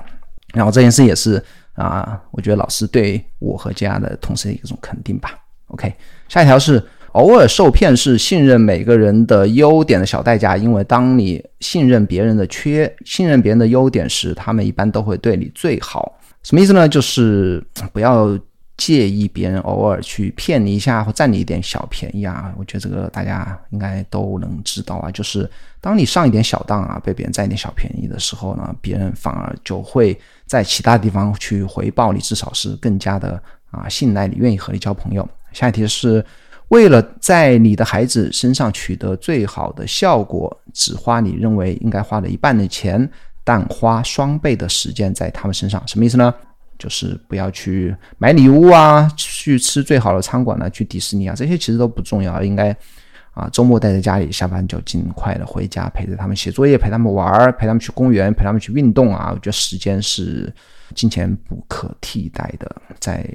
[0.53, 1.43] 然后这件事也是
[1.73, 5.37] 啊，我觉得老师对我和家的同事的一种肯定吧。
[5.67, 5.93] OK，
[6.27, 6.83] 下一条是。
[7.15, 16.19] 偶尔受骗是信任每个人的优点的小代价，因为当你信任别人的缺，信任别人的优点时，他们一般都会对你最好。
[16.43, 16.89] 什么意思呢？
[16.89, 18.37] 就是不要
[18.77, 22.53] 介意别人偶尔去骗你一下或占你一点小便宜啊。
[22.57, 25.11] 我觉得这个大家应该都能知道啊。
[25.11, 35.27] 就是当你上一点小当啊，被别人占一点小便宜的时候呢，别人反而就会在其他地方去回报你，至少是更加的啊信赖你，愿意和你交朋友。
[35.51, 36.25] 下一题是。
[36.69, 43.07] 为了在你的孩子身上取得最好的效果，只花你认为应该花的一半的钱，
[43.43, 46.33] 但花双倍的时间在他们身上，什么意思呢？
[46.77, 52.41] 就是不要去买礼物啊，去吃最好的餐馆呢，去迪士尼啊，这些其实都不重要。
[52.43, 52.75] 应该
[53.31, 59.31] 啊，周末待在家里，下班就尽快的回家，陪着他们写作业，陪他们玩儿，陪他们去公园，陪他们去运动啊。
[59.31, 60.53] 我觉得时间是
[60.93, 63.25] 金钱不可替代的，在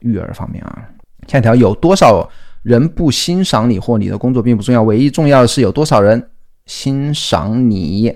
[0.00, 0.88] 育儿方面啊。
[1.26, 2.28] 下一条有多少？
[2.64, 6.22] 人不欣赏你或你的工作并不重要，唯一重要的是有多少人
[6.66, 8.12] 欣赏你，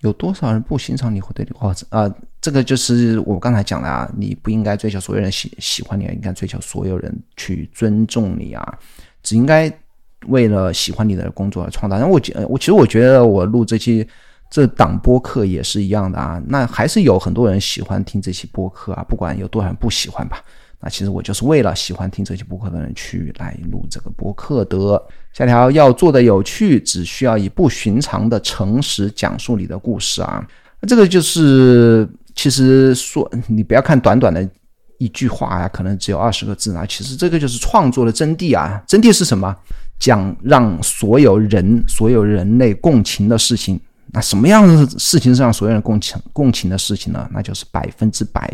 [0.00, 8.78] 有多少人不欣赏你或对你哦啊，这个就是我刚才讲的啊，你不应该追求所有人喜喜欢你，应该追求所有人去尊重你啊，
[9.22, 9.72] 只应该
[10.26, 11.98] 为了喜欢你的工作而创造。
[11.98, 14.06] 那我觉我其实我觉得我录这期
[14.50, 20.42] 这档播客也是一样的啊，那还是有很多人喜欢听这期播客啊，不管有多少人不喜欢吧。
[20.80, 25.02] 那其实我就是为了喜欢听这期播客的人去来录这个播客的。
[25.32, 30.46] 下条要做的有趣，只需要以不寻常的诚实讲述你的故事啊。
[30.80, 34.48] 那这个就是其实说你不要看短短的
[34.98, 36.86] 一句话呀，可能只有二十个字啊。
[36.86, 38.80] 其实这个就是创作的真谛啊。
[38.86, 39.52] 真谛是什么？
[39.98, 43.80] 讲让所有人、所有人类共情的事情。
[44.12, 47.28] 那什么样的事情是让所有人共情、共情的事情呢？
[47.32, 48.48] 那就是百分之百。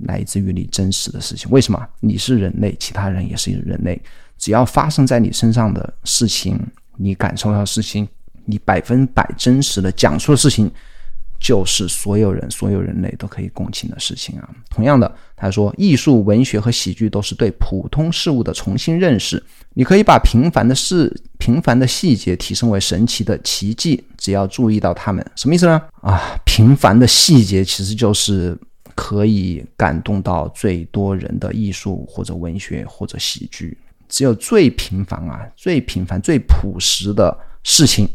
[0.00, 1.88] 来自于你真实的事情，为什么？
[2.00, 3.98] 你是人类，其他人也是人类。
[4.36, 6.60] 只要发生在你身上的事情，
[6.98, 8.06] 你感受到的事情，
[8.44, 10.70] 你百分百真实的讲述的事情，
[11.40, 14.48] 就是所有人、所有人类都可以共情的事情啊。
[14.70, 19.42] 同样的，他说，艺术、文学和喜剧都是对普通事物的重新认识。
[19.74, 25.24] 你可以把平凡的事、平凡的细节提升为神奇的奇迹，只要注意到它们。
[25.36, 25.80] 什么意思呢？
[26.02, 28.58] 啊，平凡的细节其实就是。
[28.98, 33.76] 可以感动到最多人的艺术或者文学或者喜剧，
[34.08, 38.08] 只有最平凡啊、最平凡、最朴实的事情，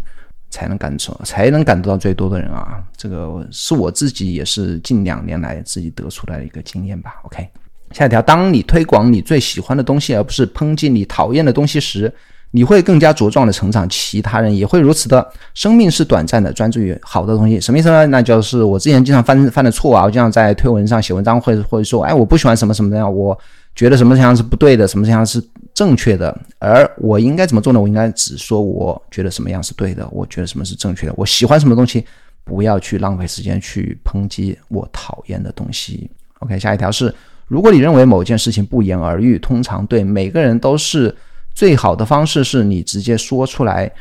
[0.51, 2.77] 才能感受，才能感得到最多的人啊！
[2.95, 7.15] 这个是我自己也是近两年来自己得出来的一个经验吧。
[7.23, 7.47] OK，
[7.91, 12.13] 下一条，当你推广你最喜欢的东西，而不是抨击你讨厌的东西时。
[12.53, 15.25] 你会更加茁壮的成长，其他人也会如此的。
[15.53, 18.05] 生命是短暂的，专注于好的东西，什么意思呢？
[18.07, 23.39] 那就是我之前经常犯犯的错啊，我经常在推文上写文章，或者或者说，哎，我不喜欢什么什么的呀，我
[23.81, 25.43] 觉得什么样是不对的，什么样是
[25.73, 27.81] 正确的，而我应该怎么做呢？
[27.81, 32.05] 我应该只说我觉得什么样是对的，我觉得什么是正确的，我喜欢什么东西，
[32.43, 36.07] 不要去浪费时间去抨击我讨厌的东西。
[36.41, 37.11] OK，下一条是，
[37.47, 41.15] 如果你认为某件事情不言而喻，通常对每个人都是。
[41.53, 43.91] 最好的方式是你直接说出来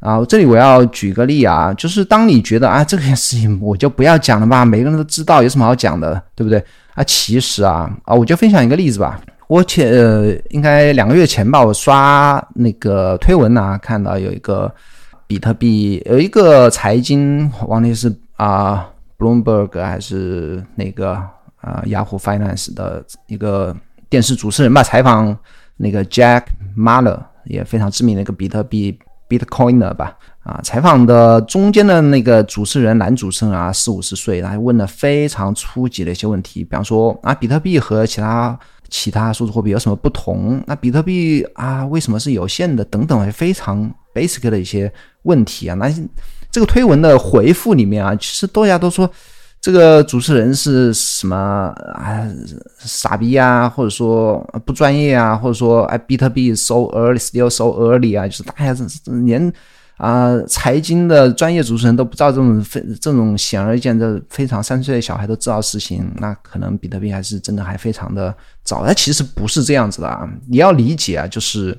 [0.00, 0.24] 啊！
[0.24, 6.62] 这里我要举个例啊，就是当你觉得啊这件事情我就不要讲了吧，每个人都知道有什么好讲的，对不对
[6.94, 7.04] 啊？
[7.04, 9.20] 其实啊啊，我就分享一个例子吧。
[9.46, 14.72] 我前呃，应该两个月前吧，我刷那个推文啊，看到有一个
[15.26, 18.88] 比特币，有一个财经，忘记是啊
[19.18, 21.12] ，Bloomberg 还是那个
[21.60, 23.76] 啊，Yahoo Finance 的一个
[24.08, 25.36] 电视主持人吧，采访
[25.76, 26.44] 那个 Jack
[26.78, 28.96] Mallers，也非常知名的一个比特币
[29.30, 30.18] Bitcoiner 吧。
[30.42, 38.58] 啊，采访的中间的那个主持人，男主持人啊，四五十岁，他问了非常初级的一些问题，比方说啊，比特币和其他
[38.88, 40.60] 其他数字货币有什么不同？
[40.66, 42.82] 那比特币啊，为什么是有限的？
[42.86, 44.90] 等等，非常 basic 的一些
[45.24, 45.74] 问题啊。
[45.74, 45.92] 那
[46.50, 49.08] 这个推文的回复里面啊，其实大家都说
[49.60, 51.36] 这个主持人是什么
[51.94, 52.26] 啊，
[52.78, 58.84] 傻逼啊，或者说不专业啊，或者说哎，比特币 so early，still so early 啊，就是大家是
[59.24, 59.52] 连。
[59.96, 68.34] 啊，财经的专业主持人都不知道这种非这种显而易见的非常三岁的小孩都知道事情，那可能比特币还是真的还非常的
[68.64, 68.82] 早。
[68.82, 71.76] 它其实不是这样子的啊，你要理解啊，就是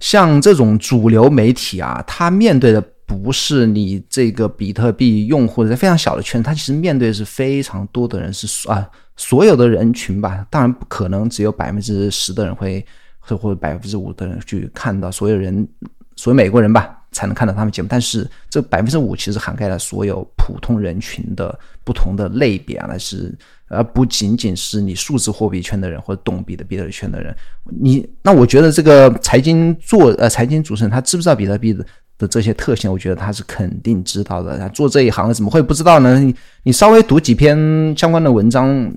[0.00, 10.46] 像这种主流媒体啊，它面对的不是你这个比特币用户的非常小的圈子，它其实面对是非常多的人，是啊所有的人群吧。
[10.48, 12.86] 当然不可能只有百分之十的人会
[13.18, 15.68] 会或者百分之五的人去看到所有人，
[16.14, 16.96] 所有美国人吧。
[17.12, 23.36] 才能看到他们节目，但是这百分之五其实涵盖了所有普通人群的不同的类别啊，那是
[23.66, 27.34] 而不仅仅是你数字货币圈的人或者懂比特币的圈的人。
[27.64, 31.84] 你那我觉得这个财经做呃财经主持人他知不知道比特币的
[32.20, 32.92] 的这些特性？
[32.92, 34.56] 我觉得他是肯定知道的。
[34.56, 36.20] 他做这一行怎么会不知道呢？
[36.20, 37.58] 你你稍微读几篇
[37.96, 38.88] 相关的文章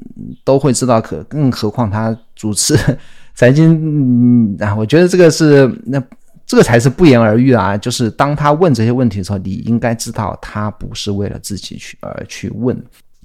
[0.43, 2.77] 都会知道，可更何况他主持
[3.33, 6.03] 财经啊，我觉得这个是那。
[6.45, 7.75] 这个才是不言而喻啊！
[7.77, 12.75] 就是当他问这些问题的时候，你应该知道他不是为了自己去而去问。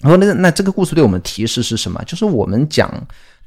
[0.00, 2.00] 然后，那那这个故事对我们提示是什么？
[2.06, 2.88] 就是我们讲，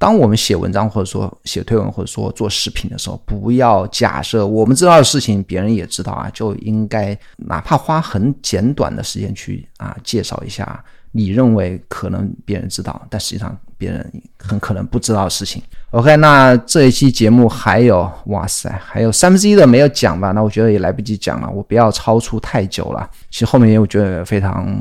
[0.02, 10.84] 当我们写文章或者说写推文或者说做视频的时候，不要假设我们知道的事情别人也知道啊，就应该哪怕花很简短的时间去啊介绍一下。
[11.12, 15.62] 你认为可能别人知道，但实际上别人很可能不知道的事情。
[15.92, 20.32] OK，那这一期节目还有，哇塞，还有三分之一的没有讲吧？
[20.32, 23.08] 那我觉得也来不及讲了，我不要超出太久了。
[23.30, 24.76] 其实后面也我觉得非常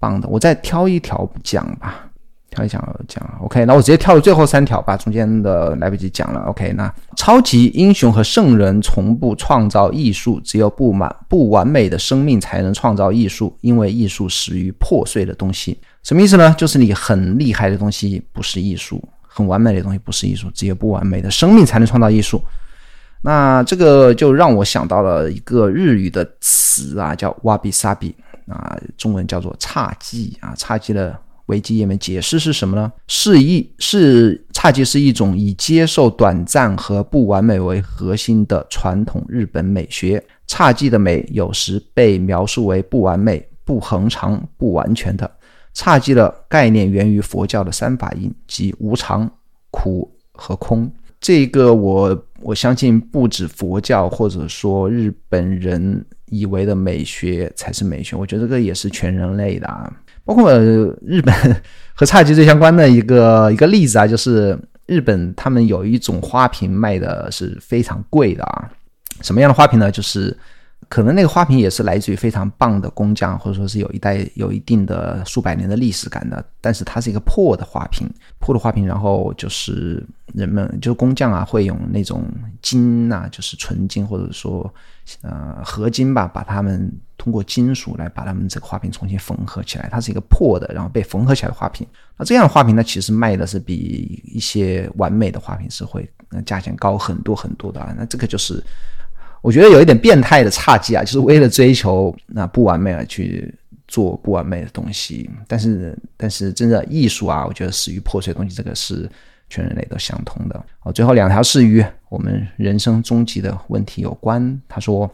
[0.00, 2.10] 棒的，我再挑一条讲吧。
[2.54, 6.40] 跳一讲讲，OK，那我直接跳到最后三条吧，中间的来不及讲了。
[6.42, 15.76] OK，那超级英雄和圣人从不创造艺术，只有不满不完美的生命才能创造艺术，因为艺术始于破碎的东西。
[16.04, 16.54] 什么意思呢？
[16.56, 22.40] 就是你很厉害的东西不是艺术，很完美的东西不是艺术，只有不完美的生命才能创造艺术。
[23.22, 28.14] 那这个就让我想到了一个日语的词啊，叫瓦比萨比
[28.46, 31.18] 啊，中文叫做侘寂啊，侘寂的。
[31.46, 32.90] 维基页面解释是什么呢？
[33.06, 40.22] 是一是侘寂是一种以接受短暂和不完美为核心的传统日本美学。
[40.48, 45.30] 侘寂的美有时被描述为不完美、不恒常、不完全的。
[45.74, 49.30] 侘寂的概念源于佛教的三法印，即无常、
[49.70, 50.90] 苦和空。
[51.20, 59.90] 这个我我相信不止佛教或者说日本人以为的美学才是美学，我觉得这个也是全人类的啊。
[60.24, 61.34] 包括日本
[61.94, 68.70] 和侘寂最相关的一个一个例子啊，就是日本他们有一种花瓶卖的是非常贵的啊，
[69.20, 69.90] 什么样的花瓶呢？
[69.90, 70.36] 就是
[70.88, 78.08] 可能那个花瓶也是来自于非常棒的工匠，或者说是有一代有一定的数百年的历史感的，但是它是一个破的花瓶，
[78.38, 80.04] 破的花瓶，然后就是
[80.34, 82.24] 人们就是工匠啊会用那种
[82.60, 84.72] 金呐，就是纯金或者说
[85.22, 86.92] 呃合金吧，把它们。
[87.16, 91.86] 通过金属来把它们这个花瓶重新缝合起来，它是一个破的，然后被缝合起来的花瓶。
[92.18, 96.06] 那这样的花瓶呢，其实卖的是比一些完美的花瓶是会
[96.44, 97.94] 价钱高很多很多的啊。
[97.96, 98.62] 那这个就是
[99.40, 103.54] 我觉得有一点变态的差距啊，就是为了追求那不完美而去
[103.88, 105.30] 做不完美的东西。
[105.48, 109.08] 但是但是真的艺术啊，我觉得始于破碎的东西，这个是
[109.48, 110.62] 全人类都相通的。
[110.82, 111.82] 哦，最后两条是鱼
[112.14, 114.60] 我们人生终极的问题有关。
[114.68, 115.12] 他说。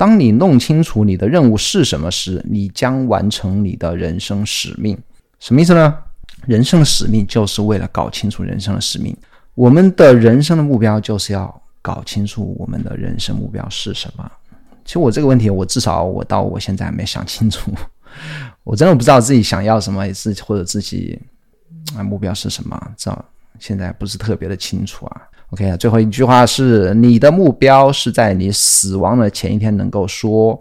[0.00, 4.96] 当你弄清楚你的任务是什么时，你将完成你的人生使命。
[5.40, 5.94] 什么意思呢？
[6.46, 9.14] 人生的使命就是为了搞清楚人生的使命。
[9.54, 14.26] 我们的人生的目标就是要搞清楚我们的人生目标是什么。
[14.86, 17.70] 其实我这个问题，我至少我到我现在还没想清楚。
[18.64, 21.20] 我真的不知道自己想要什么，自己或者自己
[21.94, 23.14] 啊目标是什么，这
[23.58, 25.28] 现在不是特别的清楚啊。
[25.50, 30.60] OK 啊，最后一句话是：你的目标是在你死亡的前一天能够说，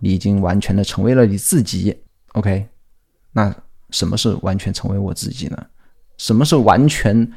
[0.00, 1.94] 你已经完全的成为了你自己。
[2.32, 2.66] OK，
[3.32, 3.54] 那
[3.90, 5.66] 什么是完全成为我自己呢？
[6.16, 7.30] 什么是完全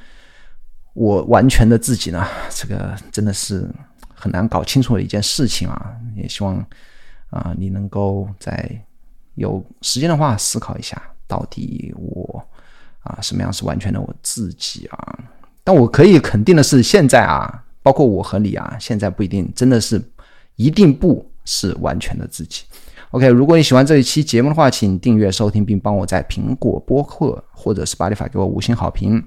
[0.93, 2.25] 我完全的自己呢？
[2.49, 3.69] 这个真的是
[4.15, 5.93] 很难搞清楚的一件事情啊！
[6.15, 6.55] 也希望
[7.31, 8.81] 啊，你能够在
[9.35, 12.41] 有时间的话思考一下，到底我
[13.01, 15.19] 啊什么样是完全的我自己啊？
[15.67, 20.01] 但我可以肯定的是，现在啊，包括我和你啊，现在不一定真的是
[20.55, 22.63] 一定不是完全的自己。
[23.11, 29.21] OK，如果你喜欢这一期节目的话，请订阅收听，并帮我在苹果播客或者是巴里法给我五星好评。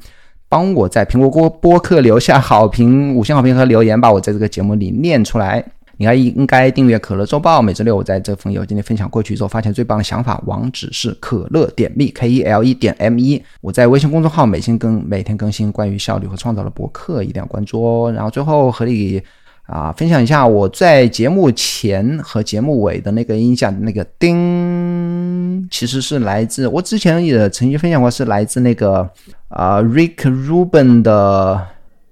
[0.49, 5.63] 帮我在苹果播播客留下好评、五星好评和留言，把我在这个节目里念出来。
[6.01, 10.43] 你还应该订阅可乐周报，每周六我在这封邮件里分享过去之后发现最棒的想法。
[10.47, 13.43] 网址是可乐点 me k e l e 点 m 一。
[13.61, 18.11] 我在微信公众号每天更每天更新关于效率和创造的博客，一定要关注哦。
[18.13, 19.23] 然后最后和你
[19.65, 29.07] 啊分享一下我在节目前和节目尾的那个音响那个叮，其实是来自我之前也曾经分享过，是来自那个。
[29.49, 31.61] 啊，Rick Rubin 的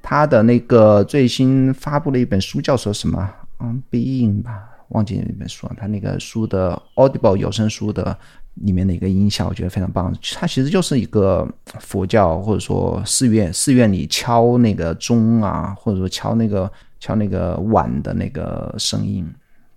[0.02, 5.76] 他的那个最新发布了一本书，叫做什么？On Being 吧，忘记那本书了。
[5.78, 8.16] 他那个书的 Audible 有声书的
[8.54, 10.14] 里面的一个音效，我觉得非常棒。
[10.34, 11.48] 它其实就是一个
[11.80, 19.28] 佛教或者说寺院寺院里敲那个钟啊，或者说敲那个敲那个碗的那个声音，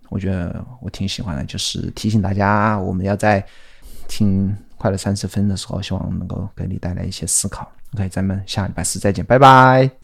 [0.08, 1.44] 我觉得我挺喜欢的。
[1.44, 3.44] 就是提醒大家，我们要在
[4.08, 4.54] 听。
[4.82, 7.70] 快了三十分的时候，希望能够给你带来一些思考。
[7.94, 10.01] OK，咱们下礼拜四再见，拜拜。